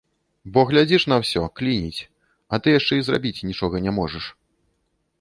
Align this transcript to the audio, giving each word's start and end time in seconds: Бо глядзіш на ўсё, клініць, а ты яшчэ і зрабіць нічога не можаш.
Бо 0.53 0.63
глядзіш 0.71 1.03
на 1.13 1.17
ўсё, 1.25 1.43
клініць, 1.61 2.01
а 2.55 2.63
ты 2.63 2.67
яшчэ 2.79 2.93
і 3.03 3.07
зрабіць 3.11 3.43
нічога 3.53 3.75
не 3.89 3.99
можаш. 4.03 4.25